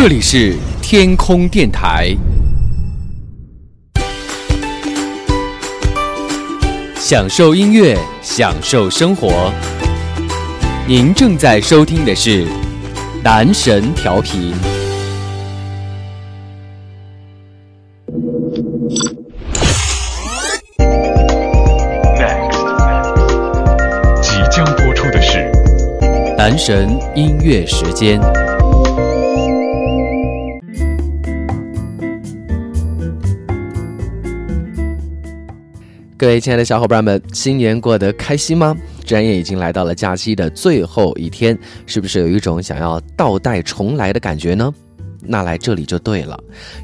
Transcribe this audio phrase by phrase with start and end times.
[0.00, 2.16] 这里是天空电台，
[6.94, 9.52] 享受音乐，享受生活。
[10.86, 12.46] 您正在收听的是
[13.24, 14.54] 男神调频。
[24.22, 25.50] 即将播出的是
[26.36, 28.20] 男神音乐时间。
[36.18, 38.76] 各位亲爱的小伙伴们，新年过得开心吗？
[39.06, 44.74] 转眼已经来到了假期的最后一天，是不是有一种想要倒带重来的感觉呢？
[45.20, 46.36] 那来这里就对了，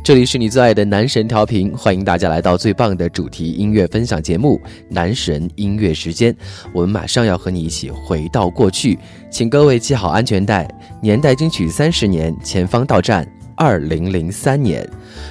[0.05, 6.33] 这里是你最爱的男神调频，欢迎大家来到最棒的主题音乐分享节目《男神音乐时间》，
[6.73, 8.97] 我们马上要和你一起回到过去，
[9.33, 10.69] 请各位系好安全带，
[11.03, 13.29] 年代金曲三十年，前方到站。
[13.57, 14.89] 二零零三年，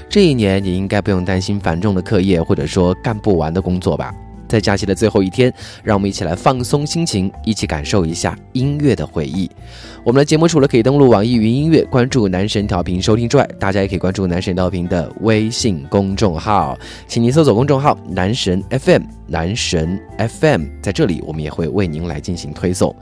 [0.10, 4.14] 这一年你应该不用担心繁重的课业，或者说干不完的工作吧？
[4.54, 5.52] 在假期的最后一天，
[5.84, 9.50] 让我们一起来放松心情，一起感受一下音乐的回忆。
[10.04, 22.96] 我们的节目除了可以登录网易云音乐，关注男神调频收听之外，大家也可以关注男神调频的微信公众号，请您搜索公众号“男神 FM”，男神 FM，在这里我们也会为您来进行推送。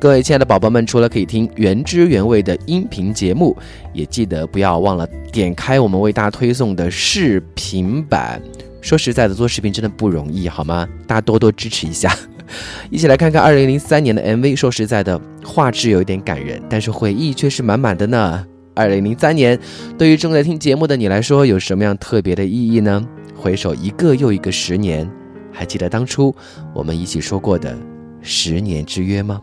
[0.00, 3.54] 各位亲爱的宝宝们，除了可以听原汁原味的音频节目，
[3.92, 8.40] 也记得不要忘了点开我们为大家推送的视频版。
[8.84, 10.86] 说实在的，做视频真的不容易，好吗？
[11.06, 12.14] 大家多多支持一下。
[12.92, 14.54] 一起来看看二零零三年的 MV。
[14.54, 18.44] 说实在的，画质有一点感人，但是回忆却是满满的呢。
[18.74, 19.58] 二零零三年，
[19.96, 23.02] 对于正在听节目的你来说，有什么样特别的意义呢？
[23.34, 25.10] 回首一个又一个十年，
[25.50, 26.34] 还记得当初
[26.74, 27.74] 我们一起说过的
[28.20, 29.40] 十年之约吗？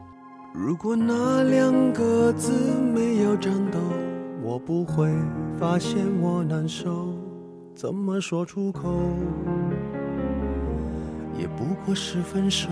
[0.54, 2.52] 如果那两个字
[2.94, 3.80] 没有颤抖，
[4.44, 5.10] 我不会
[5.60, 7.21] 发现我难受。
[7.82, 8.94] 怎么说出口？
[11.36, 12.70] 也不过是分手。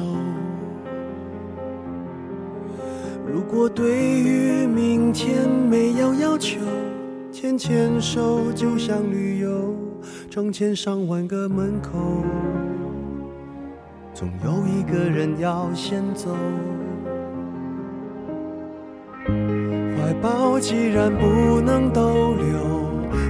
[3.26, 6.60] 如果对于明天没有要求，
[7.32, 9.74] 牵牵手就像旅游，
[10.30, 11.98] 成千上万个门口，
[14.14, 16.30] 总有一个人要先走。
[19.26, 22.79] 怀抱既然不能逗留，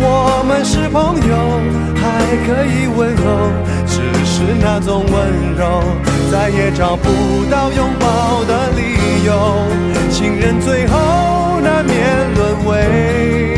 [0.00, 1.36] 我们是朋友，
[1.96, 3.50] 还可以问候，
[3.86, 5.14] 只是那种温
[5.56, 5.82] 柔。
[6.30, 9.66] 再也找不到拥抱的理由，
[10.10, 13.57] 情人最后难免沦为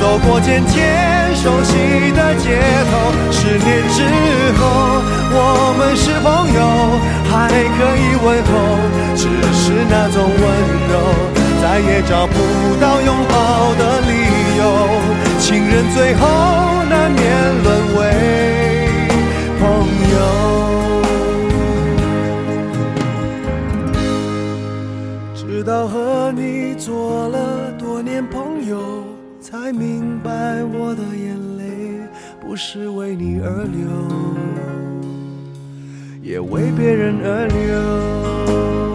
[0.00, 1.76] 走过渐渐熟悉
[2.12, 2.58] 的街
[2.90, 4.00] 头，十年之
[4.58, 4.64] 后，
[5.30, 6.58] 我们是朋友，
[7.28, 8.50] 还可以问候，
[9.14, 10.42] 只是那种温
[10.88, 10.92] 柔，
[11.60, 12.34] 再也找不
[12.80, 14.12] 到拥抱的理
[14.56, 14.60] 由。
[15.38, 16.26] 情人最后
[16.88, 17.20] 难免
[17.62, 18.00] 沦为
[19.60, 19.62] 朋
[20.14, 20.18] 友，
[30.90, 32.00] 我的眼泪
[32.40, 33.86] 不是为你而流，
[36.20, 38.89] 也为别人而流。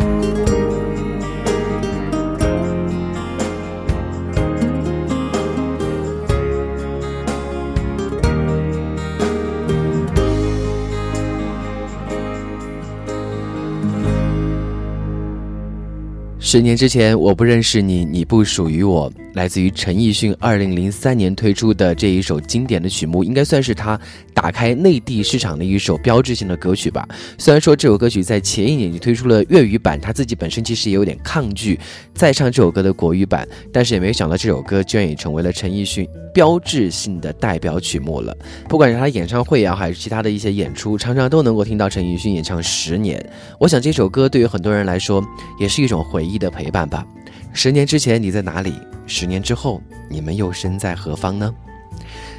[16.48, 19.12] 十年之前，我不认识你，你不属于我。
[19.34, 24.00] 来自于陈奕迅二零零三年推出的这一首经典的曲目，应该算是他
[24.32, 27.06] 打开内地市场的一首标志性的歌曲吧。
[27.40, 31.78] 虽然说这首歌曲在前一年就推出了粤语版，他自己本身其实也有点抗拒
[32.14, 38.38] 再唱这首歌的国语版，但是也没有想到这首歌居然也成为了陈奕迅标志性的代表曲目了。
[38.70, 43.20] 不管是他演唱会啊，还是其他的一些演出，常常都能够听到陈奕迅演唱《十年》。
[43.60, 45.22] 我想这首歌对于很多人来说，
[45.60, 46.35] 也是一种回忆。
[46.38, 47.06] 的陪伴吧。
[47.54, 48.74] 十年之前你在哪里？
[49.08, 51.54] 十年之后你们又身在何方呢？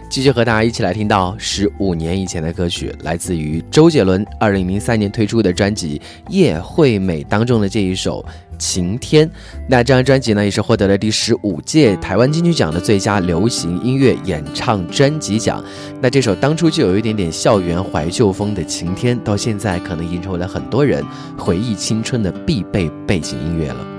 [0.08, 6.00] 继续和大家一起来听到十五年以前的歌曲，来自于周杰伦二零零三年推出的专辑
[6.30, 8.24] 《叶惠美》当中的这一首
[8.58, 9.26] 《晴天》。
[9.68, 15.62] 那这张专辑呢，也是获得了第十五届台湾金曲奖的最佳流行音乐演唱专辑奖。
[16.00, 21.04] 那这首当初就有一点点校园怀旧风的《晴天》，到现在可能已经成为了很多人
[21.36, 23.95] 回忆青春的必备背景音乐了。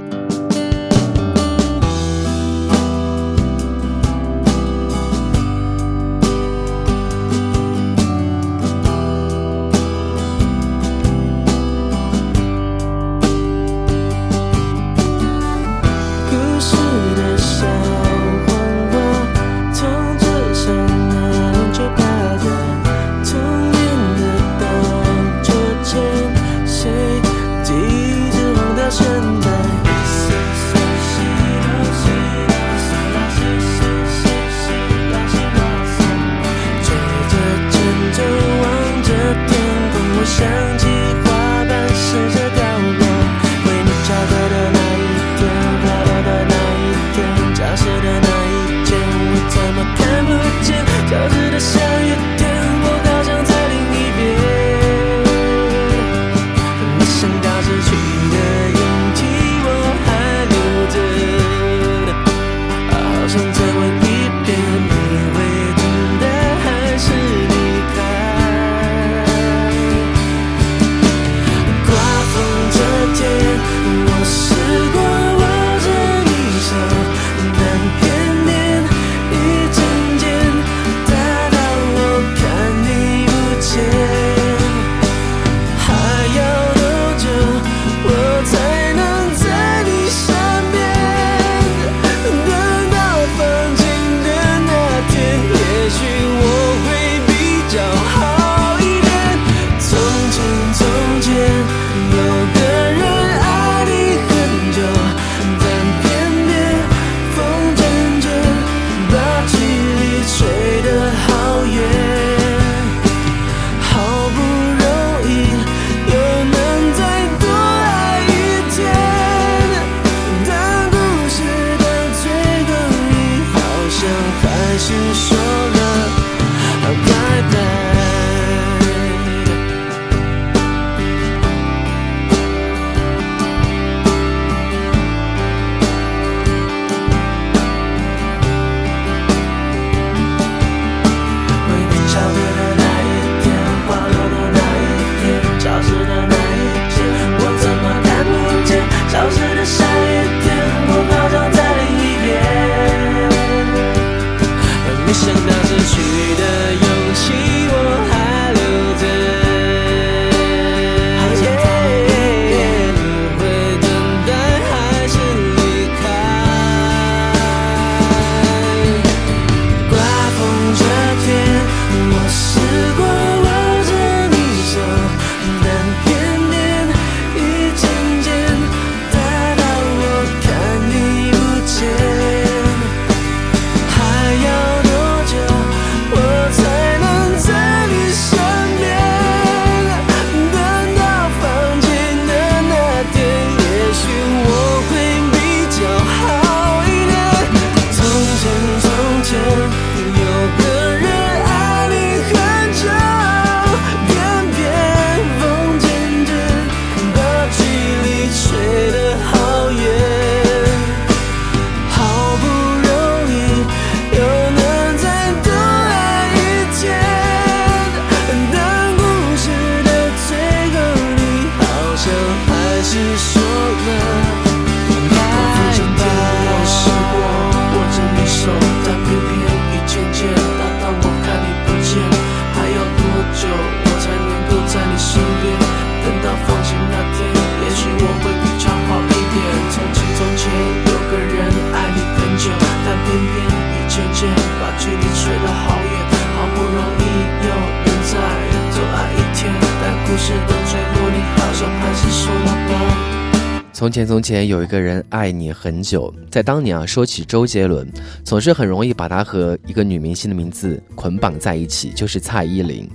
[253.88, 256.14] 从前，从前有一个人爱你很久。
[256.30, 257.90] 在当年啊，说起周杰伦，
[258.22, 262.86] 总是很容易把他和一个女明星的名字捆绑在一起，就是蔡依林。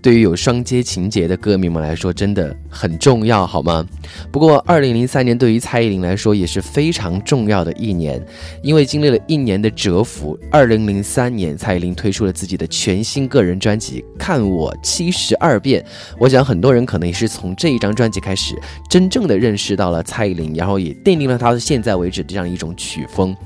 [0.00, 3.84] 对于有双阶情节的歌迷们来说，真的很重要，好吗？
[4.30, 8.24] 不过，二零零三年对于蔡依林来说也是非常重要的一年，
[8.62, 15.82] 因为经历了一年的蛰伏，二零零三年蔡依林推出了自己的全新个人专辑《看我七十二变》。
[16.18, 18.54] 我想很多人可能也是从这一张专辑开始，
[18.88, 23.36] 真正的认识到了蔡依林，然后也奠定了她现在为止这样一种曲风。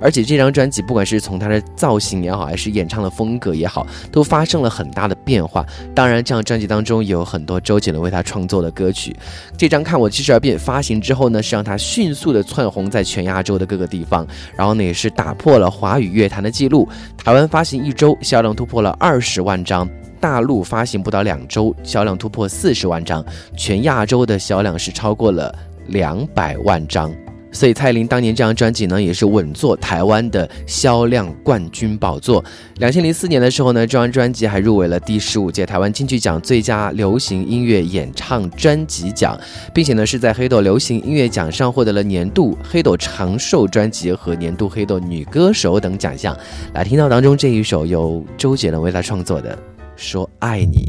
[0.00, 5.64] 而且这张专辑，不管是从她的造型也好，还是演唱的风格也好，都发生了很大的变化。
[5.94, 9.14] 当然，这张专辑当中有很多周杰伦为他创作的歌曲。
[9.56, 14.26] 这张《看我七十二变》发行之后呢，是让他迅速的窜红在全亚洲的各个地方，
[14.56, 16.88] 然后呢，也是打破了华语乐坛的记录。
[17.16, 19.88] 台湾发行一周销量突破了二十万张，
[20.18, 23.24] 大陆发行不到两周销量突破四十万张，
[23.56, 25.54] 全亚洲的销量是超过了
[25.88, 27.12] 两百万张。
[27.52, 32.44] 所以蔡依林当年这张专辑呢，也是稳坐台湾的销量冠军宝座。
[32.78, 39.38] 两千零四年的时候呢，这张专辑还入围了第十五届台湾金曲奖最佳流行音乐演唱专辑奖，
[39.74, 46.36] 并且呢是在黑豆流行音乐奖上获得了年度黑豆长寿专辑和年度黑豆女歌手等奖项。
[46.74, 49.54] 来听到当中这一首由周杰伦为他创作的
[49.96, 50.88] 《说爱你》。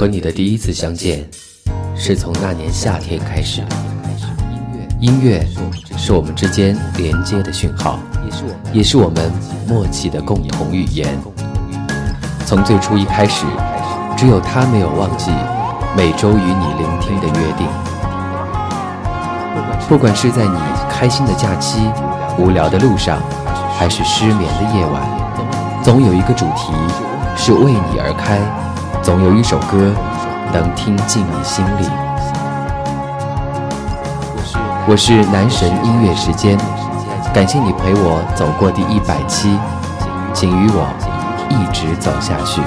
[0.00, 1.28] 和你的第一次相见，
[1.94, 3.66] 是从那年夏天开始的。
[4.98, 5.46] 音乐
[5.94, 7.98] 是我们之间连接的讯号，
[8.72, 9.30] 也是我们
[9.68, 11.06] 默契的共同语言。
[12.46, 13.44] 从最初一开始，
[14.16, 15.30] 只有他没有忘记
[15.94, 17.66] 每周与你聆听的约定。
[19.86, 20.58] 不管是在你
[20.90, 21.78] 开心的假期、
[22.38, 23.20] 无聊的路上，
[23.76, 26.72] 还是失眠的夜晚，总有一个主题
[27.36, 28.40] 是为你而开，
[29.02, 29.94] 总有一首歌
[30.52, 31.88] 能听进你心里。
[34.86, 36.58] 我是男神音乐时间，
[37.32, 39.58] 感谢你陪我走过第一百期，
[40.34, 40.86] 请与我
[41.48, 42.60] 一直走下去。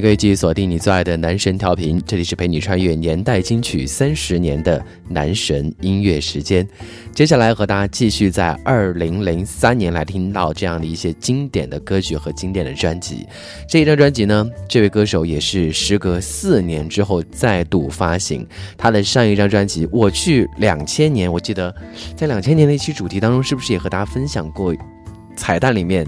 [0.00, 6.66] 欢迎各位继续锁定你最爱的男神调频，这里是陪你穿越年代金曲三十年的男神音乐时间。
[7.14, 13.26] 接下来和大家继续在二零零三年来听到这样的一些经典的歌曲和经典的专辑。
[13.68, 18.46] 这一张专辑呢，这位歌手也是时隔四年之后再度发行
[18.78, 19.86] 他的上一张专辑。
[19.92, 21.74] 我去两千年，我记得
[22.16, 24.74] 在两千年的一期主题当中，是不是也和大家分享过
[25.36, 26.06] 彩蛋里面？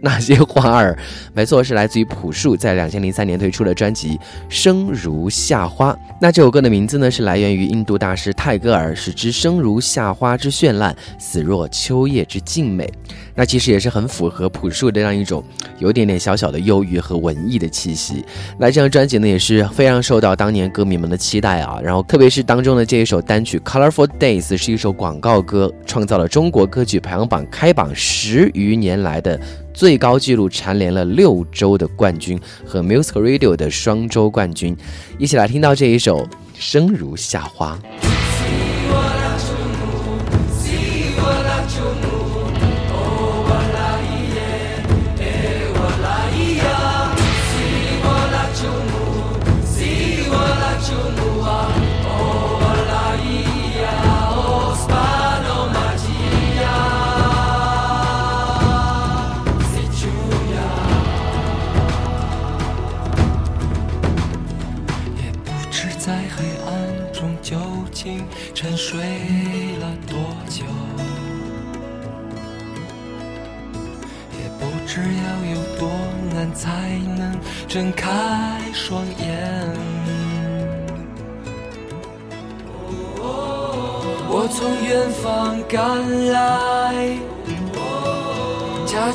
[0.02, 0.98] 那些花儿，
[1.34, 4.16] 没错，是来自于朴树在两千零三年推出的专辑
[4.48, 5.92] 《生如夏花》。
[6.18, 12.90] 那这首歌的名字呢，是来源于印度大师泰戈尔，使之生如夏花之绚烂，死若秋叶之静美。
[13.34, 15.44] 那其实也是很符合朴树的这样一种
[15.78, 18.24] 有点点小小的忧郁和文艺的气息。
[18.58, 21.78] 那这张专辑呢，也是非常受到当年歌迷们的期待啊。
[21.82, 29.38] 然后特别是当中的这一首单曲《Colorful Days》是一首广告歌，创造了中国歌曲排行榜开榜十余年来的。
[29.72, 34.76] 最高纪录蝉联了六周的冠军和 Music Radio 的双周冠军，
[35.18, 36.18] 一起来听到这一首
[36.54, 37.78] 《生如夏花》。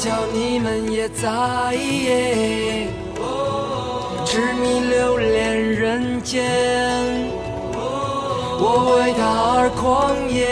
[0.05, 1.25] 叫你们也在，
[4.23, 6.43] 痴迷留恋人间，
[8.59, 9.25] 我为他
[9.57, 10.45] 而狂野，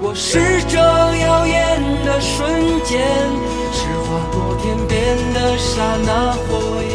[0.00, 2.38] 我是这耀眼的瞬
[2.84, 3.00] 间。
[3.72, 6.78] 是划过天边的刹那火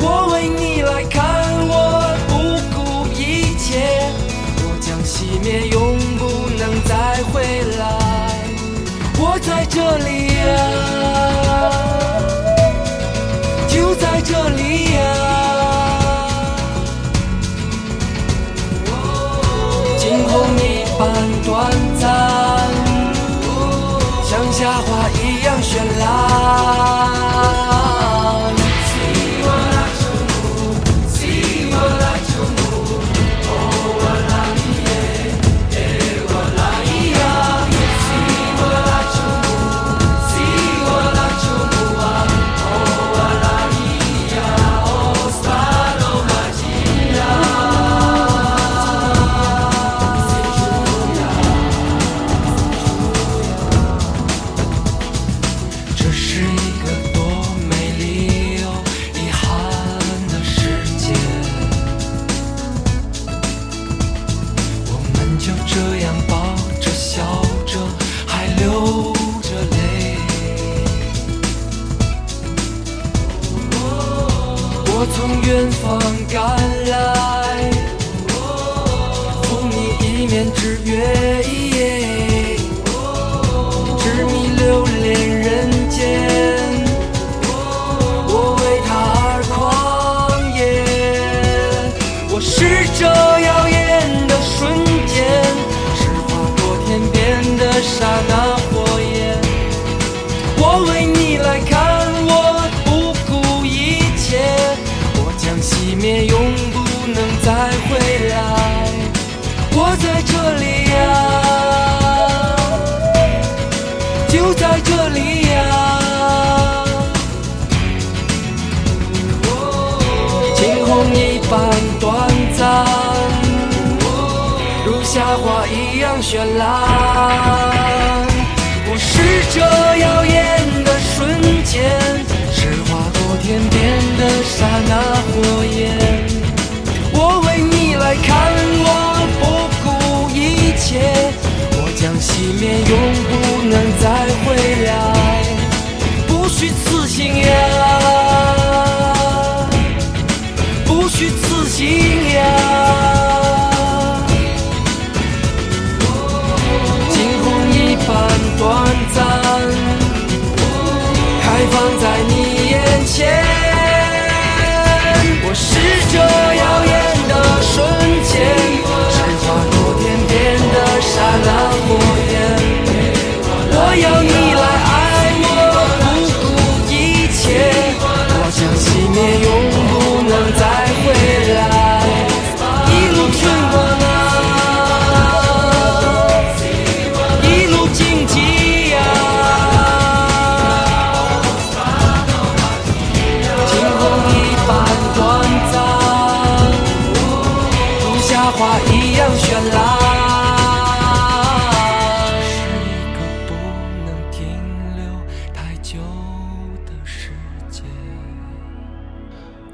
[0.00, 1.26] 我为你来看，
[1.66, 1.74] 我
[2.28, 2.32] 不
[2.72, 2.78] 顾
[3.20, 3.82] 一切，
[4.62, 5.87] 我将熄灭，永
[9.78, 11.17] 这里啊，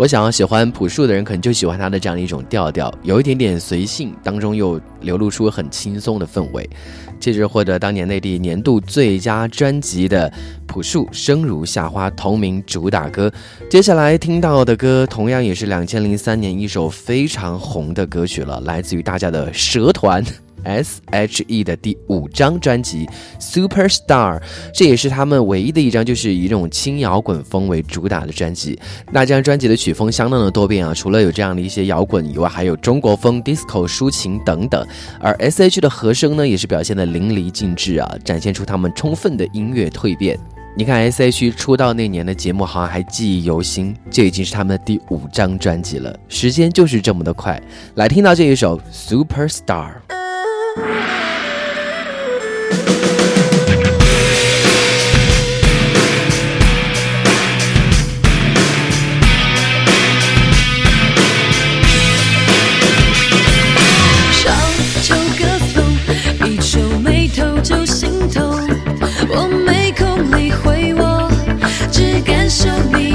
[0.05, 6.69] 我想要喜欢朴树的人，可能就喜欢他的这样的一种调调，有一点点随性，当中又流露出很轻松的氛围。
[7.19, 10.31] 接着获得当年内地年度最佳专辑的
[10.67, 13.33] 朴树《生如夏花》同名主打歌。
[13.71, 20.23] 接下来听到的歌，同样也是两千零三年一首非常红的歌曲了，来自于大家的蛇团。
[20.65, 23.07] S.H.E 的第五张专辑
[23.41, 24.39] 《Superstar》，
[24.73, 28.79] 这也是他们唯一的一张就是以这种轻摇滚风为主打的专辑。
[29.13, 34.87] 那这张专辑的曲风相当的多变啊，除了有这样的一些摇滚以外，还有中国风、disco、抒情等等。
[35.21, 40.39] 而 S.H 的和声呢，也是表现的淋漓尽致啊，展现出他们充分的音乐蜕变。
[40.77, 47.63] 你看 S.H 出道那年的节目好像还记忆犹新，这已经是他们的第五张专辑了，时间就是这么的快。
[47.95, 49.93] 来听到这一首《Superstar》。
[72.57, 73.14] 只感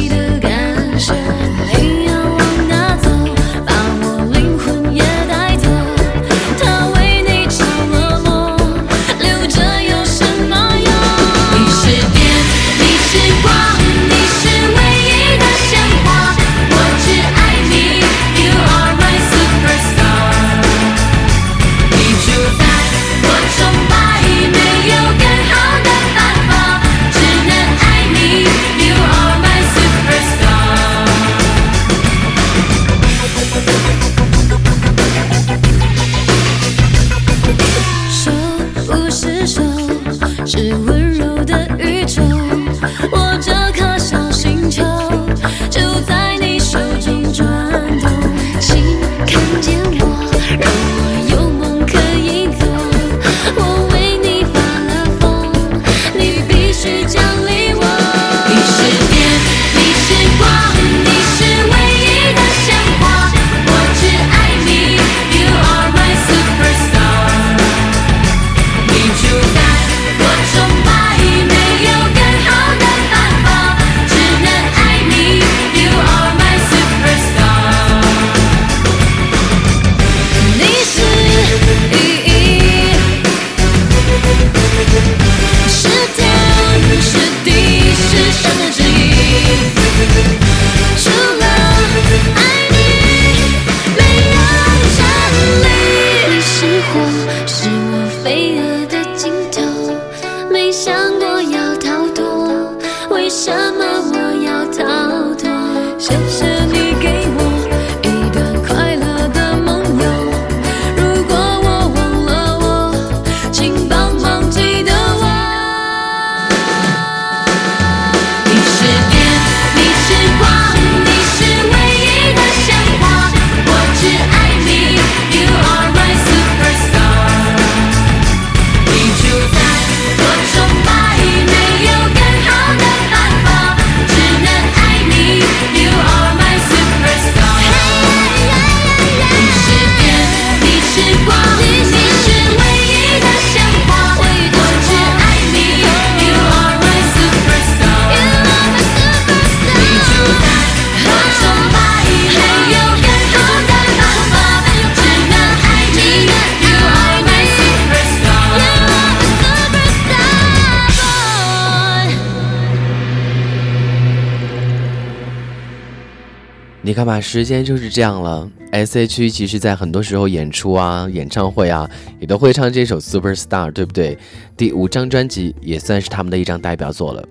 [166.99, 168.45] 看吧，时间就是这样了。
[168.71, 174.17] S.H.E 其实在很多时候演出啊、演唱会啊，也都会唱这首《Superstar》，对不对？
[174.57, 177.25] 第五张专辑也算是他们的一张代表作了。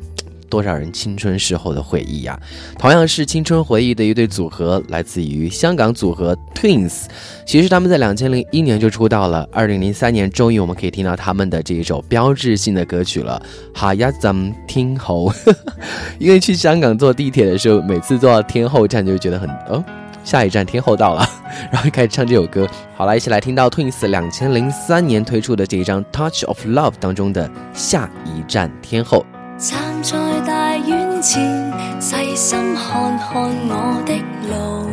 [0.48, 2.38] 多少人青春时候的回忆呀？
[2.78, 7.04] 同样是青春回忆的一对组合，来自于香港组合 Twins。
[7.46, 13.40] 其实他们在两千零一年就出道了，二零零三年终于我们可以听到他们的这一首标志性的歌曲了。
[13.74, 15.32] 哈呀，咱们听后，
[16.18, 19.82] 因为去香港坐地铁的时候，每次坐到天后站就觉得很哦，
[20.24, 21.26] 下一站天后到了，
[21.72, 22.68] 然后开始唱这首歌。
[22.96, 29.24] 好了，一起来听到 Twins 两千零三年推出的这一张《Touch of Love》当中的下一站天后。
[29.58, 30.16] 站在
[30.46, 34.14] 大院前，细心看看我的
[34.48, 34.88] 路，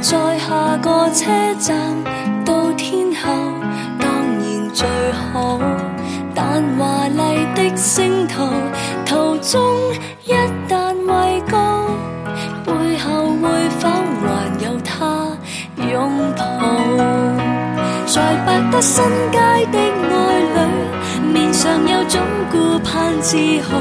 [0.00, 1.78] 在下个车站
[2.44, 3.30] 到天后，
[4.00, 5.60] 当然最好。
[6.34, 8.42] 但华丽的星途
[9.06, 9.62] 途中
[10.24, 10.32] 一
[10.68, 11.86] 旦畏高，
[12.66, 13.88] 背后会否
[14.24, 14.26] 还
[14.64, 15.28] 有他
[15.88, 16.42] 拥抱？
[18.06, 19.38] 在百德新街
[19.70, 20.41] 的爱，
[21.62, 22.20] 上有种
[22.50, 23.36] 顾盼自
[23.70, 23.78] 豪。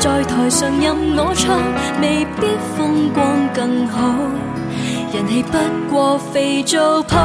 [0.00, 1.60] 在台上任我唱，
[2.02, 3.24] 未必风光
[3.54, 4.02] 更好。
[5.12, 5.56] 人气不
[5.88, 7.16] 过肥皂泡。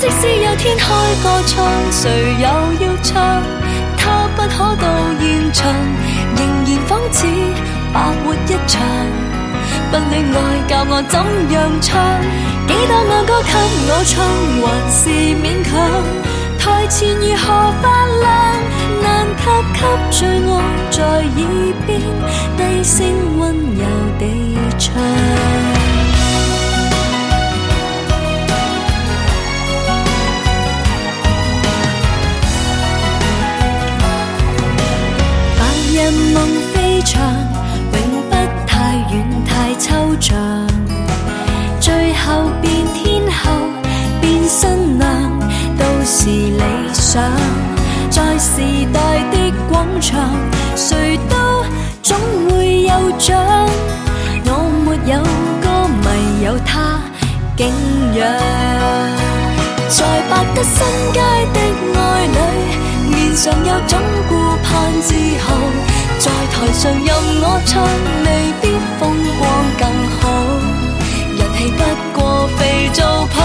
[0.00, 0.84] 即使有天开
[1.22, 2.46] 个唱，谁又
[2.82, 3.40] 要唱？
[3.96, 4.88] 他不可到
[5.20, 5.72] 现场，
[6.34, 7.24] 仍然仿似
[7.94, 8.82] 白活一场。
[9.92, 11.14] 不恋爱教我怎
[11.54, 11.94] 样唱？
[12.66, 13.54] 几多爱歌给
[13.86, 14.26] 我唱，
[14.60, 16.19] 还是勉强。
[16.90, 17.46] 前如何
[17.80, 17.84] 发
[18.20, 18.28] 亮？
[19.00, 19.40] 难及
[19.72, 19.78] 给
[20.10, 20.52] 最爱
[20.90, 21.34] 在耳
[21.86, 21.88] 边
[22.56, 22.98] 低声
[23.38, 23.80] 温柔
[24.18, 24.22] 地
[24.76, 24.92] 唱。
[35.56, 35.60] 白
[35.92, 35.94] 日
[36.34, 36.36] 梦
[36.72, 37.22] 飞翔，
[37.92, 37.96] 永
[38.28, 38.32] 不
[38.66, 39.14] 太远
[39.46, 39.48] 太
[39.78, 39.88] 抽
[40.20, 40.28] 象。
[41.80, 42.50] 最后
[46.12, 47.22] 是理想。
[48.10, 48.60] 在时
[48.92, 50.34] 代的广场，
[50.74, 51.36] 谁都
[52.02, 52.18] 总
[52.50, 53.38] 会有奖。
[54.44, 54.48] 我
[54.84, 55.22] 没有
[55.62, 55.64] 歌
[56.02, 56.04] 迷，
[56.44, 56.98] 有他
[57.56, 57.68] 敬
[58.18, 58.20] 仰。
[59.88, 60.74] 在百德新
[61.12, 61.20] 街
[61.54, 61.58] 的
[61.94, 62.38] 爱侣，
[63.08, 63.94] 面上有种
[64.28, 64.30] 顾
[64.64, 64.68] 盼
[65.02, 65.14] 自
[65.46, 65.46] 豪。
[66.18, 67.08] 在台上任
[67.40, 67.86] 我唱，
[68.26, 68.28] 未
[68.60, 68.64] 必
[68.98, 69.00] 风
[69.38, 69.42] 光
[69.78, 69.82] 更
[70.18, 70.20] 好。
[71.38, 71.80] 人气不
[72.20, 72.20] 过
[72.58, 72.58] 肥
[72.92, 72.98] 皂
[73.32, 73.38] 泡。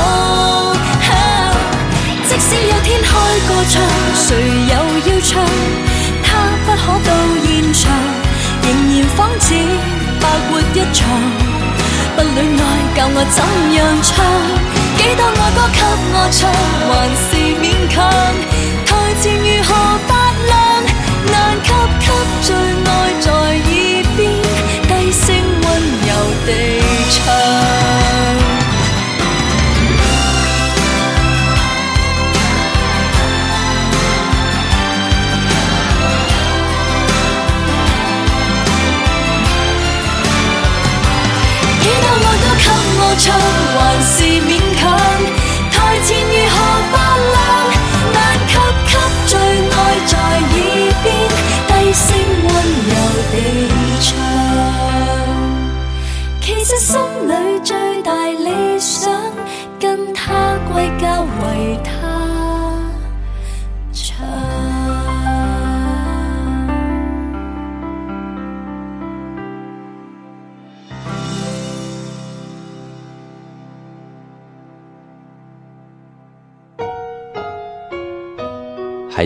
[2.35, 3.09] 即使有天开
[3.47, 3.81] 个唱，
[4.13, 4.27] 谁
[4.67, 4.73] 又
[5.07, 5.41] 要唱？
[6.21, 6.27] 他
[6.65, 7.09] 不可到
[7.45, 7.89] 现场，
[8.61, 9.47] 仍然仿似
[10.19, 11.07] 白活一场。
[12.17, 12.61] 不恋爱
[12.93, 13.39] 教我怎
[13.75, 14.13] 样唱？
[14.97, 15.79] 几多爱歌给
[16.11, 16.51] 我唱，
[16.91, 16.91] 还
[17.23, 17.31] 是
[17.63, 17.95] 勉强。
[18.85, 18.89] 台
[19.21, 19.69] 前如何
[20.05, 20.09] 发
[20.45, 20.51] 亮？
[21.31, 21.71] 难及
[22.01, 22.03] 给
[22.41, 22.47] 最
[22.83, 22.87] 爱
[23.21, 23.71] 在耳
[24.17, 24.19] 边
[24.89, 25.23] 低声
[25.63, 25.65] 温
[26.05, 26.09] 柔
[26.45, 26.49] 地
[27.11, 27.23] 唱。
[43.17, 43.64] 给我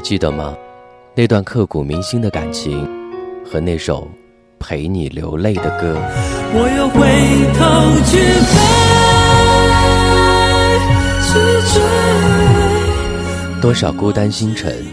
[0.09, 0.57] 记得吗？
[1.13, 2.89] 那段刻骨铭心的感情，
[3.45, 4.07] 和那首
[4.57, 5.95] 陪你流泪的歌。
[6.51, 7.05] 我又回
[7.53, 7.61] 头
[8.09, 8.17] 去
[8.49, 8.57] 飞，
[11.27, 11.33] 去
[13.53, 13.61] 追。
[13.61, 14.83] 多少孤单星辰，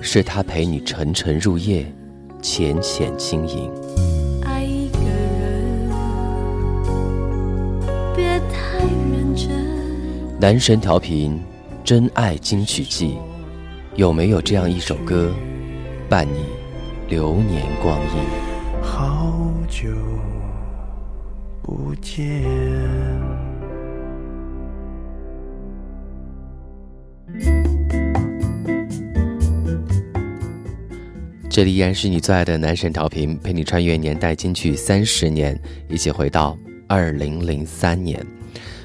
[0.00, 1.86] 是他陪你沉沉入夜，
[2.42, 3.70] 浅浅轻盈。
[4.44, 4.98] 爱一个
[5.38, 5.88] 人，
[8.16, 9.48] 别太认真。
[10.40, 11.40] 男神调频，
[11.84, 13.16] 真爱金曲季，
[13.96, 15.32] 有没有这样一首歌，
[16.06, 16.44] 伴你
[17.08, 18.82] 流年光阴？
[18.82, 19.88] 好久
[21.62, 22.44] 不见。
[31.48, 36.54] 这里依然是你最爱的男神调频，陪你穿越年代金曲三十年，一起回到
[36.86, 38.22] 二零零三年。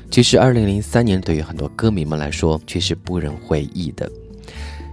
[0.09, 4.09] 其实，二零零三年对于很多歌迷们来说，却是不忍回忆的。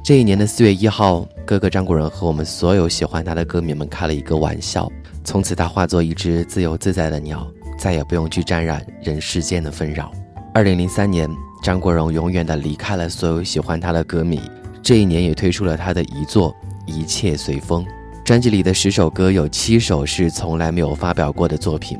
[0.02, 4.90] 这一年的四月一号，哥哥张国荣和我们所有喜欢他的歌迷们开了一个玩笑，
[5.22, 7.46] 从此他化作一只自由自在的鸟，
[7.78, 10.10] 再也不用去沾染人世间的纷扰。
[10.54, 11.28] 二零零三年，
[11.62, 14.40] 张国荣永远的离开了所有喜欢他的歌迷。
[14.82, 16.52] 这一年也推出了他的遗作
[16.86, 17.84] 《一切随风》。
[18.24, 21.98] 专辑里的十首歌有七首是从来没有发表过的作品，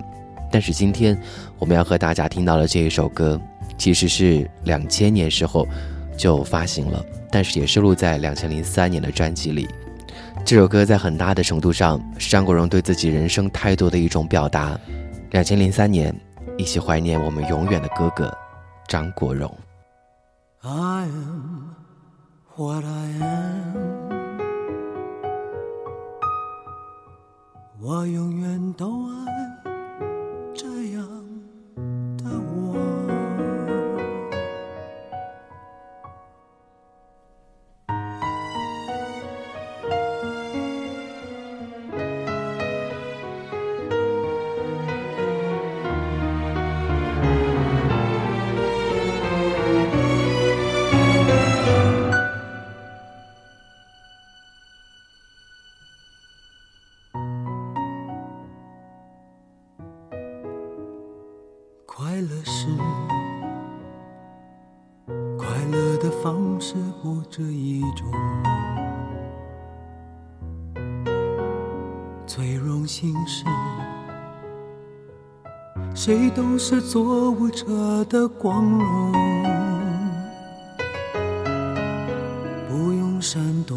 [0.51, 1.19] 但是今天
[1.59, 3.39] 我们要和大家听到的这一首歌，
[3.77, 5.67] 其实是两千年时候
[6.19, 9.67] 就发行了，但是也收录在两千零三年的专辑里。
[10.45, 14.79] 这首歌在很大的程度上是张国荣对自己人生态度的一种表达。
[15.31, 16.15] 两千零三年，
[16.57, 18.37] 一起怀念我们永远的哥哥。
[18.89, 19.49] 张国荣。
[20.63, 21.75] I am
[22.57, 24.09] what I am，
[27.81, 29.28] 我永远都爱
[67.31, 68.11] 这一种，
[72.27, 73.45] 最荣幸是，
[75.95, 77.67] 谁都是做舞者
[78.07, 79.13] 的光荣，
[82.67, 83.77] 不用闪躲，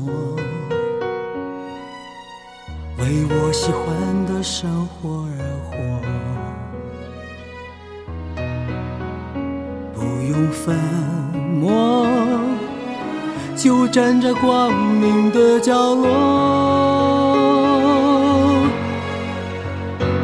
[2.98, 5.31] 为我喜欢的生活。
[13.64, 16.10] 就站在光明的角落。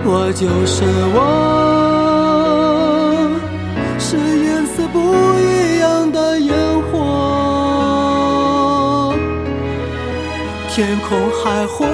[0.03, 1.21] 我就是我，
[3.99, 4.99] 是颜色不
[5.39, 6.51] 一样的烟
[6.91, 9.13] 火，
[10.71, 11.85] 天空海阔，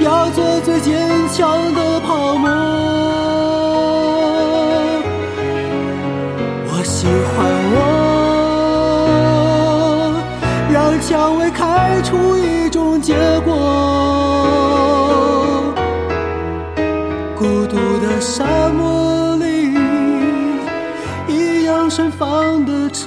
[0.00, 2.67] 要做最坚强的泡沫。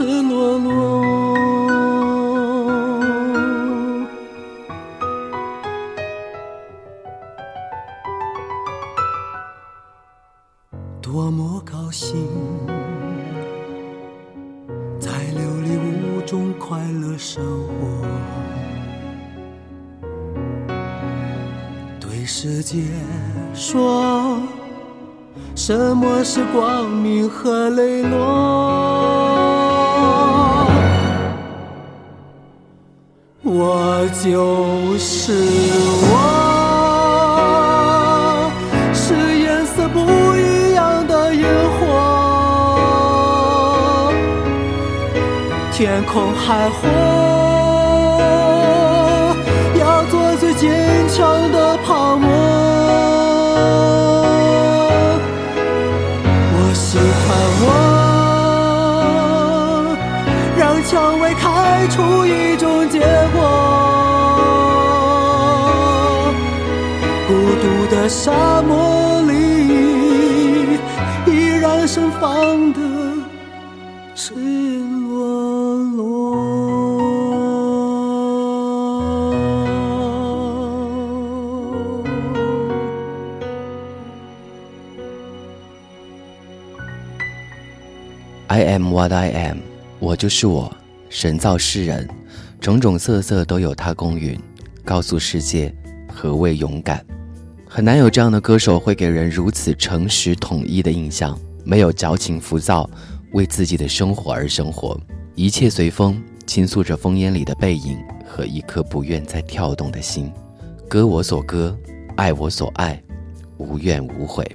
[0.01, 1.05] 赤裸裸。
[10.99, 12.17] 多么高兴！
[14.99, 18.07] 在琉璃屋中快乐生活，
[21.99, 22.79] 对世界
[23.53, 24.39] 说，
[25.55, 28.30] 什么是光明和磊落？
[46.11, 46.89] 空海阔，
[49.79, 50.69] 要做最坚
[51.07, 52.27] 强的泡沫。
[56.53, 57.27] 我喜欢
[57.63, 57.65] 我，
[60.57, 62.99] 让蔷薇开出一种结
[63.33, 63.39] 果。
[67.29, 67.63] 孤独
[67.95, 68.75] 的沙漠
[88.51, 89.59] I am what I am，
[89.97, 90.69] 我就是我。
[91.07, 92.05] 神造世人，
[92.59, 94.37] 种种色色都有它公允，
[94.83, 95.73] 告诉世界
[96.13, 97.01] 何谓勇敢。
[97.65, 102.89] 很难有这样的歌手会给人如此诚实统一的印象，没有矫情浮躁，
[103.31, 104.99] 为自己的生活而生活，
[105.33, 107.97] 一切随风，倾诉着烽烟里的背影
[108.27, 110.29] 和一颗不愿再跳动的心。
[110.89, 111.73] 歌我所歌，
[112.17, 113.01] 爱我所爱，
[113.55, 114.45] 无怨无悔。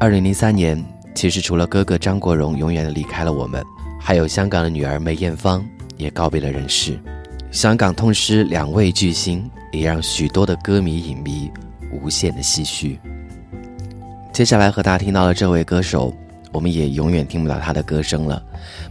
[0.00, 0.82] 二零零三年，
[1.16, 3.64] 其实除了哥哥张国荣永远的离开了我们，
[3.98, 7.00] 还有香港的女儿梅艳芳也告别了人世。
[7.50, 11.50] 香港痛失两位巨星，也让许多的歌迷影迷
[11.90, 12.98] 无限的唏嘘。
[14.30, 16.14] 接下来和大家听到的这位歌手，
[16.52, 18.42] 我们也永远听不到他的歌声了。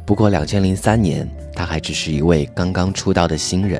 [0.03, 3.79] 不过，两千零三年，他还只是一位刚刚出道的新人。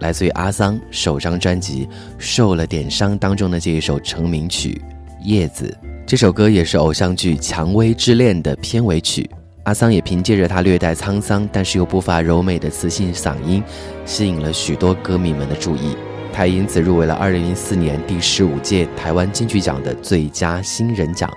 [0.00, 1.86] 来自于阿桑首张专辑
[2.18, 4.82] 《受了点伤》当中的这一首成名曲
[5.24, 5.78] 《叶子》。
[6.06, 9.28] 这首歌也是偶像剧《蔷薇之恋》的片尾曲。
[9.62, 13.62] 阿桑也凭借着他略带沧桑，但是又不乏柔美的磁性嗓音，
[14.04, 15.96] 吸引了许多歌迷们的注意。
[16.30, 21.30] 他因此入围了2004年第十五届台湾金曲奖的最佳新人奖。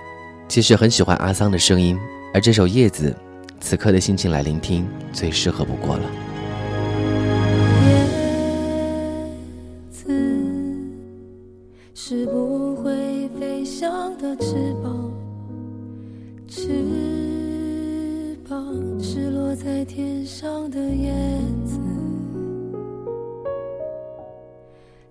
[0.48, 1.98] 其实很喜欢阿桑的声音，
[2.34, 3.10] 而这首《叶子》，
[3.60, 6.02] 此刻的心情来聆听最适合不过了。
[7.86, 8.04] 叶
[9.90, 10.12] 子
[11.94, 12.67] 是不
[14.16, 15.10] 的翅膀，
[16.46, 21.12] 翅膀是落在天上的叶
[21.64, 21.78] 子。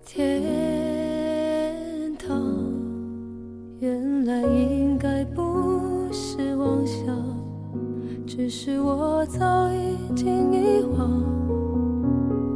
[0.04, 0.42] 天
[2.16, 2.42] 堂
[3.78, 7.06] 原来应该不是妄想，
[8.26, 11.22] 只是我早已经遗忘。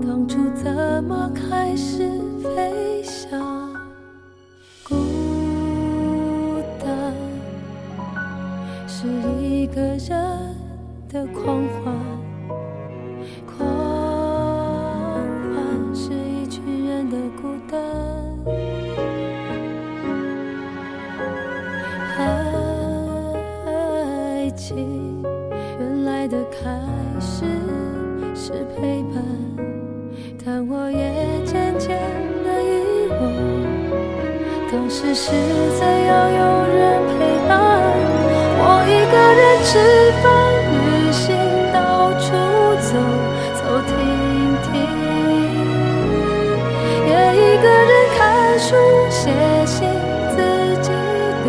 [0.00, 2.08] 当初怎么开始
[2.42, 3.71] 飞翔？
[9.02, 9.08] 是
[9.42, 9.98] 一个人
[11.08, 11.92] 的狂欢，
[13.44, 13.66] 狂
[15.52, 17.80] 欢是一群人的孤单。
[23.66, 25.20] 爱情
[25.80, 26.70] 原来的开
[27.18, 27.44] 始
[28.36, 29.20] 是陪伴。
[30.44, 31.98] 但我也渐渐
[32.44, 33.20] 的遗忘，
[34.70, 35.32] 当时是
[35.76, 36.38] 怎样有
[36.76, 36.80] 人
[37.18, 37.21] 陪
[39.12, 39.76] 一个人吃
[40.22, 40.24] 饭、
[40.72, 41.36] 旅行、
[41.70, 42.32] 到处
[42.80, 42.96] 走
[43.52, 43.92] 走停
[44.62, 44.72] 停，
[47.06, 48.74] 也一个人看书、
[49.10, 49.28] 写
[49.66, 49.86] 信，
[50.30, 50.36] 自
[50.80, 50.88] 己
[51.44, 51.46] 对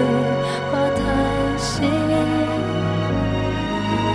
[0.70, 1.01] 话谈
[1.57, 1.88] 心，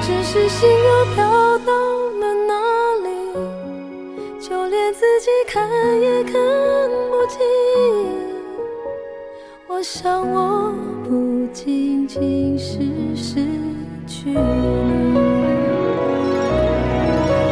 [0.03, 1.17] 只是心又飘
[1.61, 2.53] 到了哪
[3.03, 3.09] 里？
[4.47, 5.67] 就连自己看
[5.99, 6.35] 也看
[7.09, 7.41] 不清。
[9.69, 10.71] 我想我
[11.03, 12.79] 不仅仅是
[13.21, 13.35] 失
[14.07, 14.33] 去，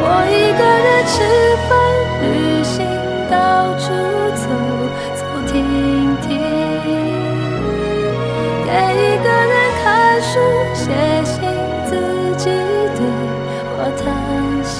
[0.01, 1.15] 我一个人吃
[1.67, 1.69] 饭、
[2.23, 2.25] 旅
[2.63, 2.75] 行，
[3.29, 3.35] 到
[3.77, 3.85] 处
[4.33, 4.43] 走
[5.13, 5.53] 走停
[6.21, 6.25] 停，
[8.65, 9.53] 给一个人
[9.83, 9.85] 看
[10.21, 10.39] 书、
[10.73, 10.81] 写
[11.25, 11.35] 信，
[11.85, 11.91] 自
[12.37, 12.49] 己
[12.95, 12.99] 对
[13.75, 14.01] 话谈
[14.63, 14.75] 心。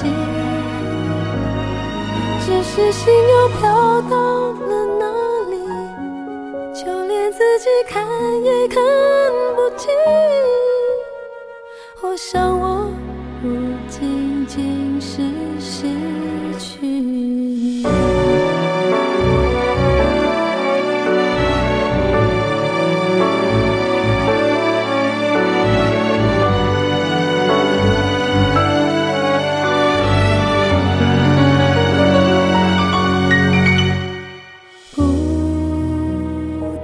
[2.45, 4.15] 只是心又飘到
[4.67, 5.03] 了哪
[5.51, 5.53] 里？
[6.73, 7.93] 就连自己看
[8.41, 8.81] 也看
[12.17, 12.91] 想我
[13.43, 13.47] 不
[13.87, 15.21] 仅仅是
[15.59, 15.83] 失
[16.57, 17.83] 去你。
[34.95, 35.03] 孤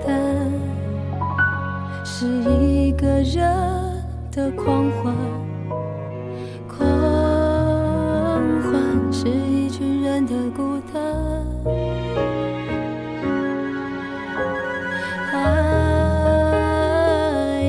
[0.06, 0.52] 单
[2.06, 2.28] 是
[2.62, 3.73] 一个人
[4.36, 5.14] 的狂欢，
[6.68, 6.80] 狂
[8.64, 8.74] 欢
[9.12, 11.04] 是一群人的孤单。
[15.34, 15.36] 爱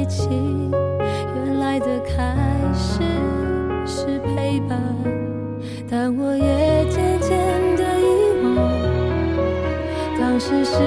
[0.09, 2.35] 情原来的开
[2.73, 3.03] 始
[3.85, 4.81] 是陪伴，
[5.87, 7.37] 但我也渐渐
[7.77, 8.57] 的遗忘。
[10.19, 10.81] 当时是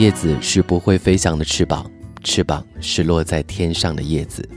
[0.00, 1.84] 叶子是不会飞翔的翅膀，
[2.24, 4.48] 翅膀是落在天上的叶子。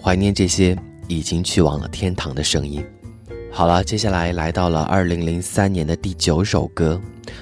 [0.00, 0.78] 怀念这些
[1.08, 2.86] 已经去往了天堂的声音。
[3.50, 7.00] 好了，接下来来到了二零零三年的第九首歌，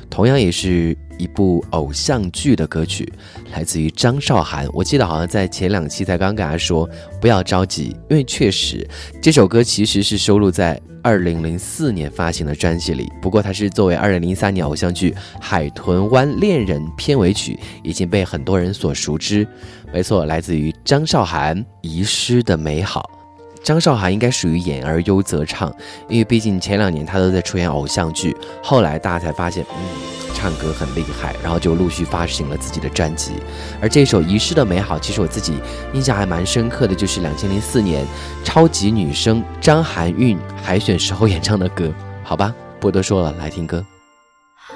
[0.09, 3.13] 同样也是一部偶像剧的歌曲，
[3.53, 4.67] 来自于张韶涵。
[4.73, 6.89] 我记得好像在前两期才刚跟大家说
[7.21, 8.89] 不要着急，因为确实
[9.21, 19.47] 这首歌其实是收录在二零零四年发行的专辑里，不过它是作为二零零三年偶像剧《海豚湾恋人》片尾曲，已经被很多人所熟知。
[19.93, 23.11] 没错，来自于张韶涵《遗失的美好》。
[23.63, 25.75] 张韶涵应该属于演而优则唱，
[26.09, 29.77] 因为毕竟前两年她都在出演偶像剧，后来大家才发现，嗯，
[30.35, 33.33] 唱歌很厉害，然后就陆续发行了自己的专辑。
[33.81, 35.55] 而这首《遗失的美好》，其实我自己
[35.93, 38.07] 印象还蛮深刻的，就是两千零四年
[38.43, 41.93] 超级女声张含韵海选时候演唱的歌。
[42.25, 43.85] 好吧，不多说了，来听歌。
[44.69, 44.75] 爱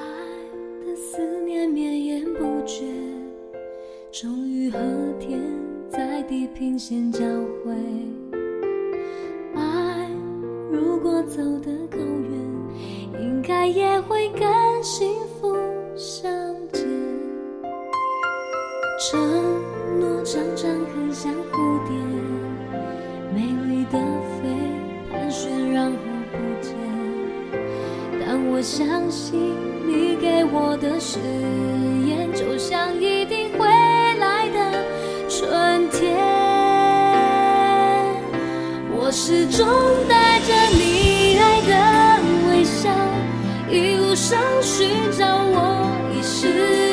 [0.86, 2.84] 的思念绵延不绝，
[4.12, 4.78] 终于和
[5.18, 5.40] 天
[5.90, 7.20] 在地平线交
[7.64, 7.73] 汇。
[11.04, 14.42] 果走得够远，应该也会跟
[14.82, 15.06] 幸
[15.38, 15.54] 福
[15.94, 16.32] 相
[16.72, 16.82] 见。
[18.98, 19.20] 承
[20.00, 21.94] 诺常常很像蝴蝶，
[23.34, 23.98] 美丽的
[24.40, 24.48] 飞，
[25.12, 25.98] 盘旋然后
[26.32, 26.74] 不见。
[28.18, 29.38] 但我相信
[29.86, 31.20] 你给我的誓
[32.08, 33.68] 言，就像一定会
[39.16, 39.64] 始终
[40.08, 41.72] 带着你爱的
[42.48, 42.90] 微笑，
[43.70, 46.83] 一路上寻找我遗失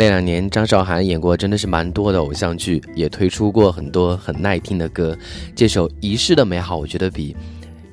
[0.00, 5.14] 那两年，张韶涵演过真的是蛮多的偶像剧，也推出过很多很耐听的歌。
[5.54, 7.34] 这首《遗失的美好》，我觉得比《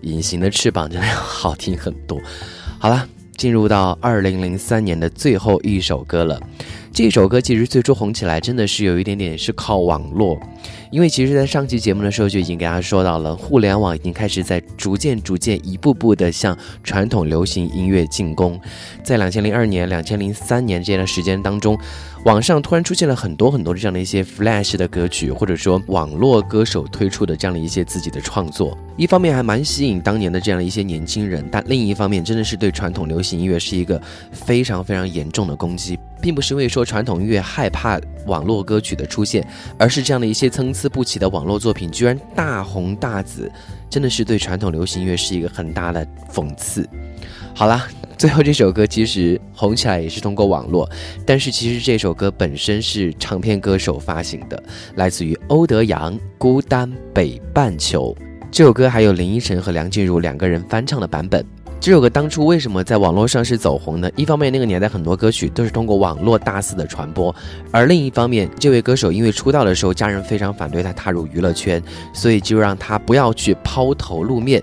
[0.04, 2.18] 隐形的翅膀》真的要 好听很多。
[2.80, 3.06] 好了，
[3.36, 6.42] 进入到二零零三年的最后一首歌了。
[6.98, 10.36] 这首歌其实最初红起来，真的是有一点点是靠网络，
[10.90, 18.60] 因为其实，在上期节目的时候就已经给大家说到了，互联网已经开始在逐渐、逐渐、一步步的向传统流行音乐进攻。
[19.04, 21.78] 在两千零二年、两千零三年这段时间当中，
[22.26, 28.76] 网上突然出现了很多很多这样的一些 Flash 的歌曲，或者说网络歌手推出的这样的一些自己的创作。
[28.98, 35.96] 一方面还蛮吸引当年的这样的一些年轻人，但另一方面真的是对传统流行音乐是一个非常非常严重的攻击。
[36.22, 39.46] 并不是因为说传统音乐害怕网络歌曲的出现，
[39.78, 43.52] 而是这样的一些参差不齐的网络作品居然大红大紫，
[43.90, 46.88] 真的是对传统流行音乐是一个很大的讽刺。
[47.54, 47.88] 好啦，
[48.18, 50.88] 最后这首歌其实红起来也是通过网络，
[51.26, 54.62] 但是其实这首歌本身是唱片歌手发行的，
[54.96, 58.16] 来自于欧德阳《孤单北半球》。
[58.52, 61.46] 这首歌还有林依晨和梁静茹两个人翻唱的版本。
[61.80, 64.10] 这首歌当初为什么在网络上是走红呢？
[64.16, 67.34] 一方面，那个年代很多歌曲都是通过网络大肆的传播；
[67.72, 71.82] 而另一方面，这位歌手因为出道的时候家人非常反对他踏入娱乐圈，
[72.14, 74.62] 所以就让他不要去抛头露面。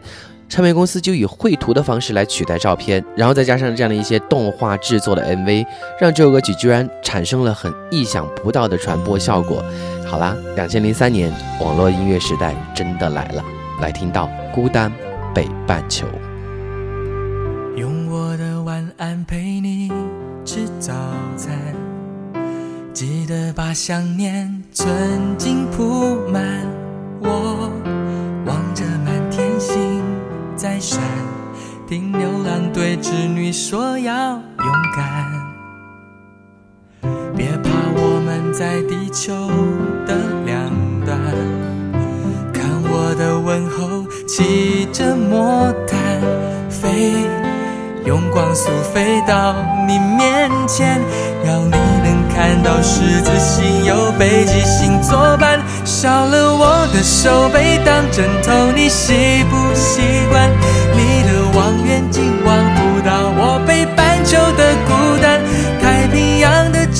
[0.48, 5.64] 唱片公司就以绘图的方式来取代照片，然后再加上这样的一些动画制作的 MV，
[5.98, 9.64] 让这首歌曲居然产生了很意想不到的传播效果。
[10.06, 13.42] 好啦，两千零三年，网络音乐时代真的来了，
[13.80, 14.92] 来听到《孤单
[15.34, 16.06] 北半球》。
[18.97, 19.90] 安陪你
[20.45, 20.92] 吃早
[21.36, 21.53] 餐，
[22.92, 26.64] 记得把想念存进铺满。
[27.20, 27.72] 我
[28.47, 30.01] 望着满天星
[30.55, 31.03] 在闪，
[31.88, 35.42] 听牛郎对织女说要勇敢。
[37.36, 39.34] 别怕，我们在地球
[40.07, 40.14] 的
[40.47, 40.70] 两
[41.05, 41.18] 端，
[42.53, 46.20] 看我的问候，骑着魔毯
[46.70, 47.43] 飞。
[48.07, 49.55] 用光速飞到
[49.86, 51.00] 你面前，
[51.44, 55.59] 要你能看到十字星有北极星作伴。
[55.84, 60.50] 少了我的手背当枕头，你习不习惯？
[60.92, 62.22] 你的望远镜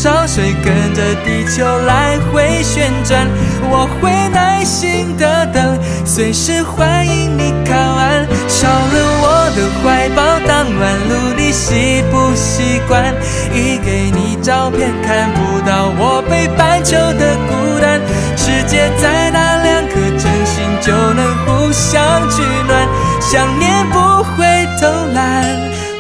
[0.05, 3.27] 潮水跟着地球来回旋转，
[3.71, 8.29] 我会耐心的等，随时欢迎你靠岸。
[8.47, 10.23] 少了我的怀抱。
[10.47, 13.15] 当暖炉，你习不习惯？
[13.55, 17.99] 一给你照片，看不到我北半球的孤单。
[18.37, 22.87] 世界再大，两颗真心就能互相取暖。
[23.23, 25.49] 想念不会偷懒，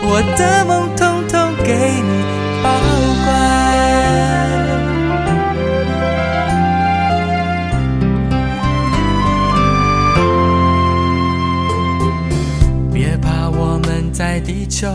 [0.02, 2.43] 我的梦统统给你
[14.74, 14.88] 球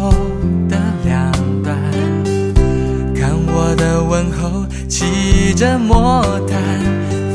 [0.68, 0.76] 的
[1.06, 1.32] 两
[1.64, 1.74] 端，
[3.16, 6.60] 看我的问候，骑着魔毯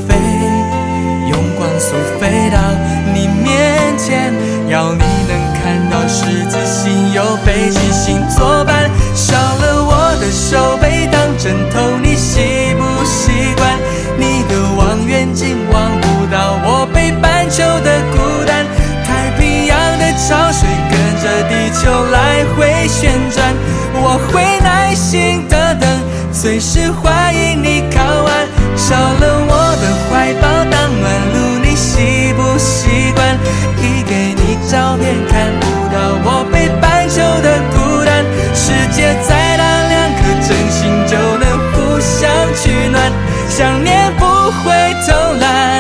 [0.06, 0.14] 飞，
[1.30, 2.58] 用光速飞到
[3.14, 4.30] 你面前，
[4.68, 8.90] 要你能看到十字星有北极星作伴。
[9.14, 13.72] 少了我的手背当枕头，你习不习惯？
[14.18, 18.53] 你的望远镜望不到我北半球的孤单，
[20.28, 21.04] 潮水跟。
[21.24, 23.54] 着地球来回旋转，
[23.94, 25.88] 我会耐心的等，
[26.30, 28.46] 随时欢迎你靠岸。
[28.76, 33.38] 少了我的怀抱当暖炉，你习不习惯？
[33.80, 35.96] 一给你照片，看不到
[36.26, 38.22] 我北半球的孤单。
[38.52, 43.00] 世界再大，两颗真心就能互相取暖。
[43.48, 44.26] 想念不
[44.60, 45.73] 会偷懒，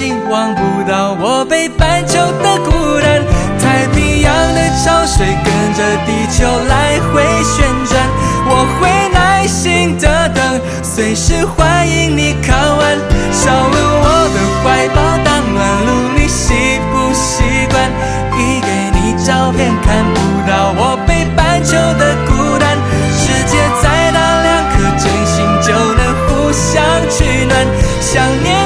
[0.00, 3.22] 望远镜望不到我北半球的孤单。
[3.60, 8.00] 太平洋的潮水跟着地球来回旋转，
[8.46, 12.96] 我会耐心的等，随时欢迎你靠岸。
[13.30, 17.90] 少了我的怀抱当暖炉，你习不习惯？
[18.38, 22.76] 一给你照片，看不到我北半球的孤单。
[23.12, 24.20] 世界再大。
[24.40, 27.52] 两颗真心就能互相取暖，
[28.00, 28.59] 想念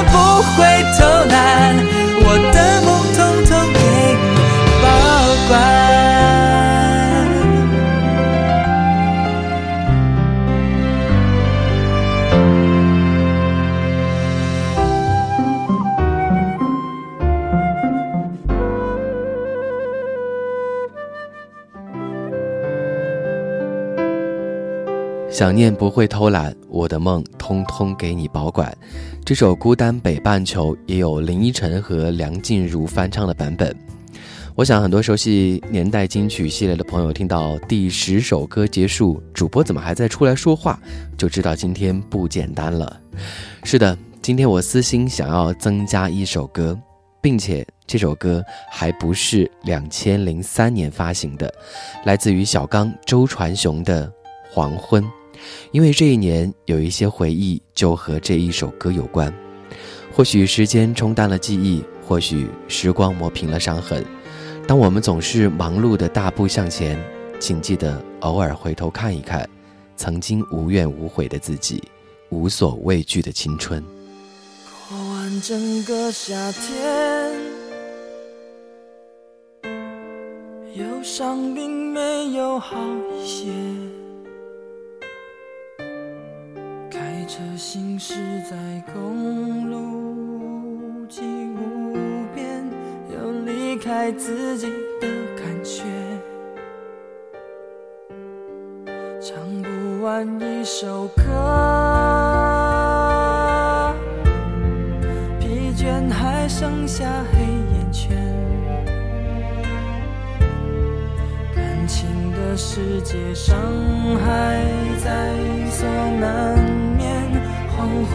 [25.35, 28.73] 想念不会偷懒，我的梦通通给你保管。
[29.25, 33.75] 这首《孤单北半球》也有林依晨和梁静茹翻唱的版本。
[34.55, 40.79] 我想很多熟悉年代金曲系列的朋友，听到第十首歌结束，主播怎么还在出来说话，
[41.17, 42.97] 就知道今天不简单了。
[43.65, 46.79] 是的，今天我私心想要增加一首歌，
[47.19, 51.53] 并且这首歌还不是两千零三年发行的，
[52.05, 54.07] 来自于小刚、周传雄的
[54.49, 55.03] 《黄昏》。
[55.71, 59.33] 因为这一年有一些回忆就和这一首歌有关，
[60.13, 64.05] 或许时间冲淡了记忆，或许时光磨平了伤痕。
[64.67, 66.99] 当我们总是忙碌的大步向前，
[67.39, 69.47] 请记得偶尔回头看一看，
[69.95, 71.83] 曾经无怨无悔的自己，
[72.29, 73.83] 无所畏惧的青春。
[74.89, 77.31] 过完整个夏天，
[80.75, 82.77] 忧伤并没有好
[83.15, 83.45] 一些。
[86.95, 88.13] 开车行驶
[88.49, 88.55] 在
[88.93, 91.93] 公路，既无
[92.33, 92.63] 边
[93.11, 94.67] 又离开自己
[95.01, 95.83] 的感觉，
[99.19, 99.67] 唱不
[100.05, 101.21] 完一首歌，
[105.41, 107.39] 疲倦还剩下黑
[107.75, 108.15] 眼圈，
[111.53, 113.53] 感情的世界伤
[114.23, 114.44] 害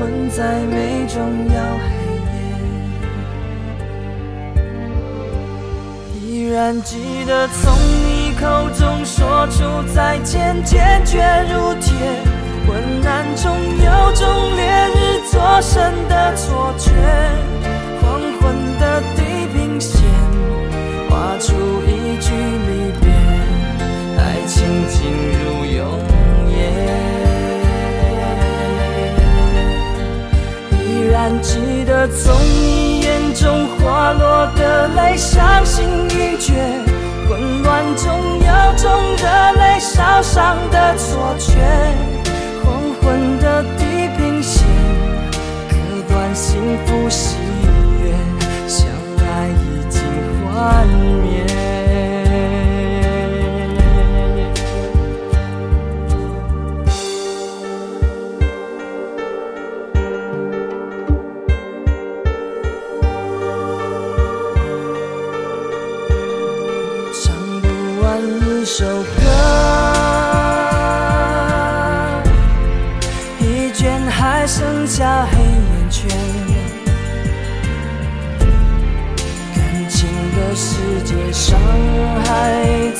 [0.00, 1.20] 黄昏再美，终
[1.54, 1.90] 要黑
[2.24, 2.32] 夜。
[6.22, 6.96] 依然记
[7.26, 7.70] 得从
[8.06, 11.18] 你口中说出再见，坚决
[11.52, 11.92] 如铁。
[12.66, 16.90] 昏暗中有种烈日灼身的错觉。
[18.00, 19.20] 黄昏的地
[19.52, 20.00] 平线，
[21.10, 21.52] 画出
[21.86, 23.04] 一句离别，
[24.16, 24.98] 爱情进
[25.44, 26.09] 入永。
[31.20, 36.54] 还记得从你眼中滑落的泪，伤心欲绝，
[37.28, 39.28] 混乱中有种热
[39.60, 41.58] 泪烧伤的错觉。
[42.64, 44.64] 黄昏的地平线，
[45.68, 45.74] 割
[46.08, 47.36] 断幸福喜
[48.02, 48.14] 悦，
[48.66, 50.00] 相爱已经
[50.48, 50.88] 幻
[51.22, 51.29] 灭。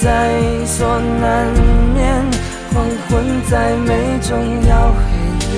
[0.03, 0.09] 在
[0.65, 1.47] 所难
[1.95, 2.25] 免，
[2.73, 3.11] 黄昏
[3.51, 3.89] 再美
[4.23, 4.31] 终
[4.67, 4.99] 要黑
[5.53, 5.55] 夜。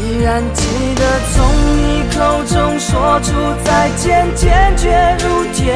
[0.22, 0.60] 然记
[0.94, 1.02] 得
[1.34, 1.36] 从
[1.76, 1.78] 你
[2.16, 3.28] 口中说出
[3.64, 4.88] 再见，坚决
[5.20, 5.74] 如铁。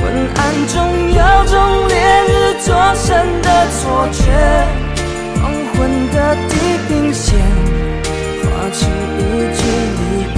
[0.00, 0.02] 昏
[0.34, 0.74] 暗中
[1.12, 1.54] 有种
[1.86, 1.94] 烈
[2.26, 2.32] 日
[2.64, 3.06] 灼身
[3.40, 4.18] 的错觉，
[5.40, 5.42] 黄
[5.74, 5.76] 昏
[6.10, 6.16] 的
[6.48, 6.52] 地
[6.88, 7.38] 平线
[8.42, 8.78] 划出
[9.16, 9.22] 一
[9.54, 9.60] 句
[9.94, 10.02] 离
[10.34, 10.36] 别，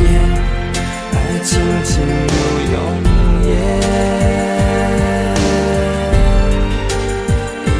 [1.12, 1.51] 爱情
[1.83, 2.35] 进入
[2.74, 3.10] 永。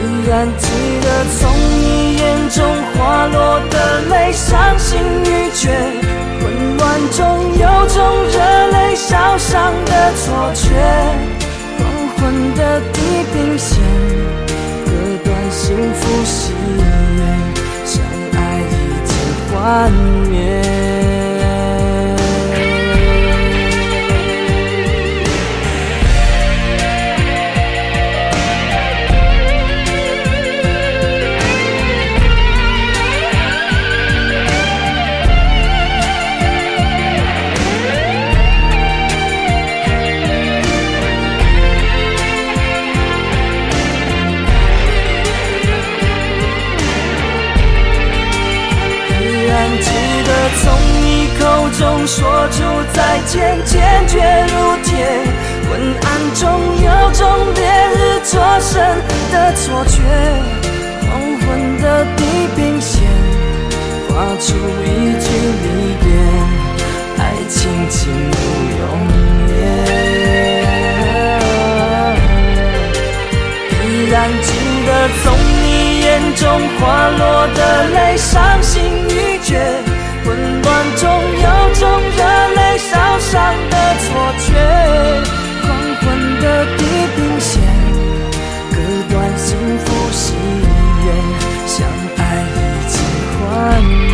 [0.01, 0.65] 依然记
[1.03, 1.07] 得
[1.39, 1.41] 从
[1.81, 2.59] 你眼中
[2.95, 3.75] 滑落的
[4.11, 5.71] 泪，伤心欲绝，
[6.41, 6.43] 混
[6.77, 7.19] 乱中
[7.59, 8.39] 有种热
[8.71, 10.65] 泪烧伤的错觉。
[11.79, 11.81] 黄
[12.17, 12.97] 昏的地
[13.33, 13.79] 平线，
[14.85, 14.89] 割
[15.25, 16.81] 断幸福喜悦，
[17.85, 18.03] 相
[18.35, 18.73] 爱已
[19.05, 19.11] 经
[19.51, 19.91] 幻
[20.31, 21.00] 灭。
[51.81, 52.63] 中说出
[52.93, 54.93] 再见，坚决如铁。
[55.65, 56.45] 昏暗中
[56.77, 57.25] 有种
[57.55, 57.65] 烈
[57.95, 58.75] 日灼身
[59.33, 59.97] 的错觉。
[61.01, 61.09] 黄
[61.41, 61.49] 昏
[61.81, 62.23] 的地
[62.55, 63.01] 平线，
[64.11, 64.53] 画出
[64.85, 64.89] 一
[65.25, 65.27] 句
[65.63, 65.67] 离
[66.05, 66.07] 别，
[67.17, 67.19] 爱
[67.49, 67.57] 情
[67.89, 68.37] 进入
[68.77, 68.83] 永
[69.49, 69.51] 夜。
[73.87, 74.49] 依然记
[74.85, 74.89] 得
[75.23, 76.07] 从你眼
[76.37, 76.45] 中
[76.79, 77.59] 滑落的
[77.89, 79.57] 泪，伤心欲绝。
[80.25, 81.83] 混乱中有种
[82.17, 82.21] 热
[82.55, 83.35] 泪烧伤
[83.71, 84.09] 的错
[84.39, 84.49] 觉，
[85.63, 85.69] 黄
[86.01, 86.05] 昏
[86.41, 86.45] 的
[86.77, 86.81] 地
[87.17, 87.63] 平线，
[88.71, 88.75] 割
[89.11, 89.49] 断幸
[89.85, 90.35] 福喜
[91.05, 91.07] 悦，
[91.67, 91.77] 相
[92.17, 92.21] 爱
[92.55, 92.59] 已
[92.89, 92.95] 经
[93.39, 93.39] 幻
[93.85, 94.10] 灭。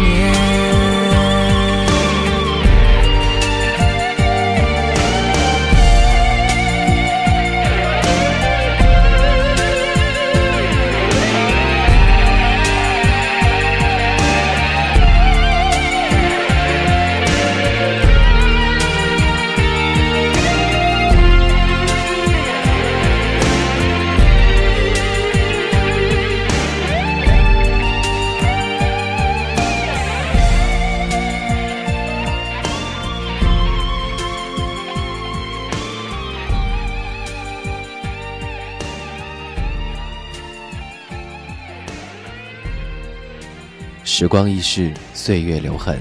[44.18, 46.00] 时光易逝，岁月留痕。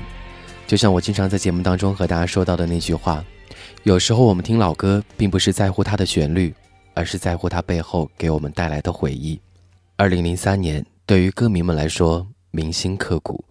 [0.65, 3.21] 就像我经常在节目当中和大家说到的那句话，
[3.83, 6.55] 有时候我们听老歌，并不是在乎它的旋律，
[6.93, 9.37] 而是在乎它背后给我们带来的回忆。
[9.97, 13.43] 二零零三年，对于歌迷们来说铭心刻骨，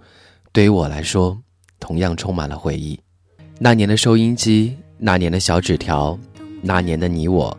[0.50, 1.38] 对于我来说，
[1.78, 2.98] 同样充满了回忆。
[3.58, 6.18] 那年的收音机，那年的小纸条，
[6.62, 7.54] 那年的你我，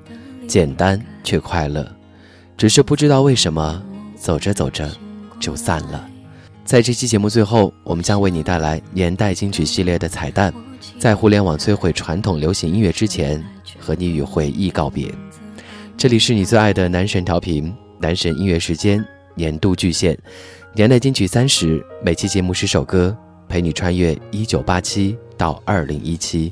[0.47, 1.87] 简单却快乐。
[2.57, 3.79] 只是不知道为什么，
[4.15, 4.91] 走着走着，
[5.39, 6.09] 就散了。
[6.65, 10.51] 在这期节目最后，我们将为你带来年代金曲系列的彩蛋。
[10.97, 13.41] 在互联网摧毁传统流行音乐之前，
[13.79, 15.13] 和你与回忆告别。
[15.95, 19.03] 这里是你最爱的男神调频，男神音乐时间
[19.35, 20.17] 年度巨献，
[20.73, 21.85] 年代金曲三十。
[22.03, 23.15] 每期节目十首歌，
[23.47, 26.51] 陪你穿越一九八七到二零一七。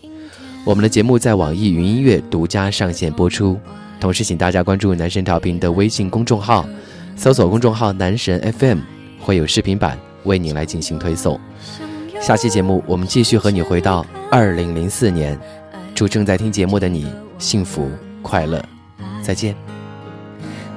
[0.64, 3.59] 我们的节目在网易云音乐独家上线播出。
[3.99, 6.70] 同时，请大家关注男神调频的微信公众号，
[7.16, 8.92] 搜索公众号“男神 FM”。
[9.24, 11.39] 会有视频版为你来进行推送。
[12.21, 15.39] 下期节目我们继续和你回到二零零四年，
[15.95, 17.89] 祝正在听节目的你幸福
[18.21, 18.63] 快乐，
[19.21, 19.55] 再见。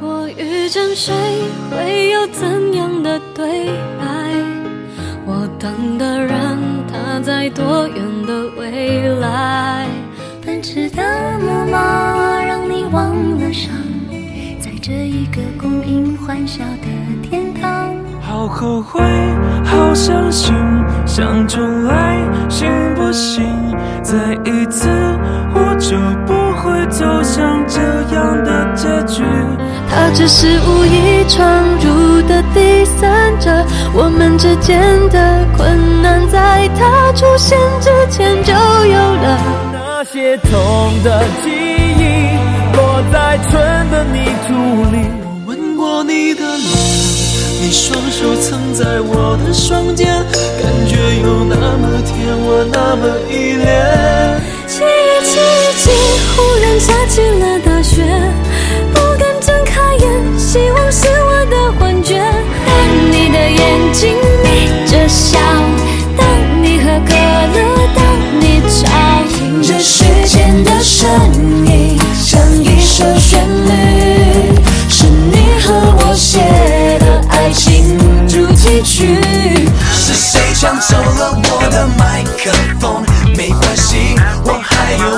[0.01, 1.13] 我遇见谁
[1.71, 3.67] 会有怎样的对
[3.99, 4.07] 白？
[5.27, 9.89] 我等的人他在多远的未来？
[10.45, 11.03] 奔驰的
[11.41, 13.73] 木马让你忘了伤，
[14.61, 17.76] 在这一个供应欢笑的天堂。
[18.37, 19.01] 好后悔，
[19.65, 20.55] 好伤心，
[21.07, 22.19] 想重来
[22.51, 23.43] 行不行？
[24.03, 24.15] 再
[24.45, 24.91] 一次，
[25.55, 27.81] 我就不会走向这
[28.15, 29.25] 样的结局。
[29.89, 31.49] 他只是无意闯
[31.81, 33.51] 入的第三者，
[33.95, 39.39] 我们之间的困难在他出现之前就有了。
[39.73, 40.53] 那些痛
[41.03, 42.37] 的记忆，
[42.77, 44.53] 落在春的泥土
[44.93, 45.07] 里。
[45.25, 46.86] 我吻过你的脸。
[47.67, 50.07] 你双手曾在我的双肩，
[50.63, 52.15] 感觉有那么甜，
[52.47, 54.41] 我那么依恋。
[54.69, 55.91] 记忆记忆记，
[56.37, 58.07] 忽然下起了大雪，
[58.95, 62.23] 不敢睁开眼，希望是我的幻觉。
[62.69, 62.71] 当
[63.11, 64.15] 你的眼睛
[64.45, 65.37] 眯着笑，
[66.17, 66.23] 当
[66.63, 67.17] 你喝可
[67.51, 67.59] 乐，
[67.97, 68.01] 当
[68.39, 68.87] 你吵，
[69.29, 71.11] 听着时间的声
[71.67, 73.05] 音，像一首
[78.85, 83.03] 是谁抢走了我的麦克风？
[83.37, 84.15] 没关系，
[84.45, 85.17] 我还有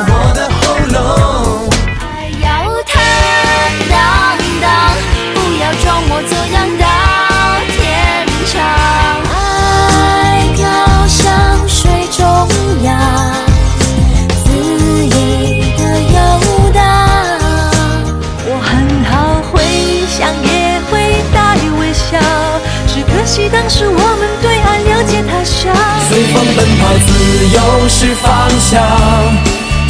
[23.69, 25.71] 可惜当时我们对爱了解他乡。
[26.09, 27.13] 随风奔跑，自
[27.53, 28.81] 由是方向，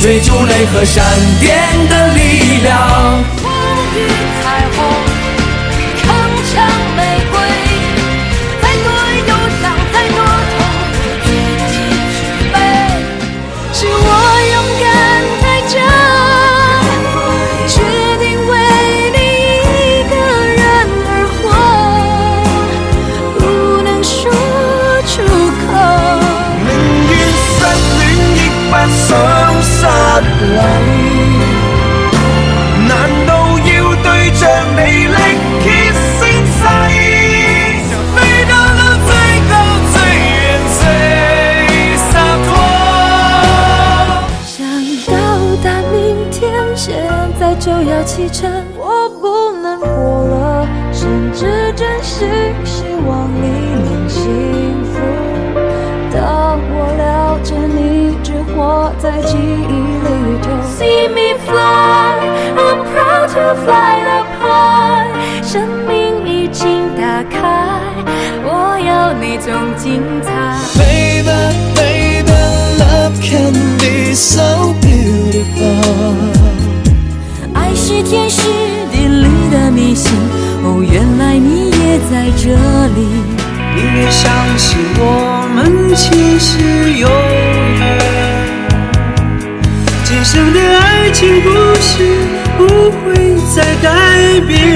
[0.02, 1.04] 追逐雷和闪
[1.38, 1.56] 电
[1.88, 3.22] 的力量。
[3.40, 3.46] 风
[3.94, 3.96] 雨
[4.42, 4.66] 彩
[30.38, 30.56] 失禮，
[32.86, 32.90] 難
[33.26, 33.68] 道要
[34.04, 34.42] 對着
[34.76, 35.18] 你力
[35.64, 35.66] 竭
[36.14, 36.60] 聲嘶？
[38.14, 38.16] 飛
[38.48, 39.10] 到了最
[39.50, 39.52] 高
[39.92, 40.30] 最遠
[40.78, 40.80] 最
[42.06, 42.08] 灑
[42.46, 42.48] 脫。
[44.46, 44.56] 想
[45.08, 45.16] 到
[45.64, 45.96] 達明
[46.30, 46.38] 天，
[46.76, 46.86] 現
[47.40, 48.40] 在就要啟程，
[48.76, 49.22] 我不
[49.60, 49.86] 能活
[50.22, 50.36] 了，
[50.92, 52.28] 甚至真心
[52.64, 53.42] 希望你
[53.84, 54.22] 能幸
[54.84, 54.94] 福。
[56.14, 57.02] 当我了
[57.42, 58.56] 解你只活
[58.98, 59.87] 在记忆
[60.78, 62.14] ，See me fly,
[62.56, 65.10] I'm proud to fly apart。
[65.42, 67.36] 生命已经打开，
[68.44, 70.28] 我要那种精彩。
[70.78, 71.26] Baby,
[71.74, 72.30] baby,
[72.78, 76.14] love can be so beautiful.
[77.54, 78.42] 爱是天时
[78.92, 80.12] 地利的迷信，
[80.62, 82.50] 哦，原来你也在这
[82.94, 82.98] 里。
[83.74, 85.02] 你也相信我
[85.54, 88.17] 们其实永远。
[90.30, 92.04] 今生的爱情故事
[92.58, 94.67] 不会再改变。